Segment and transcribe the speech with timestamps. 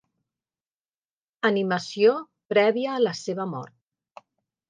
[1.49, 2.15] Animació
[2.53, 4.27] prèvia a la seva mort.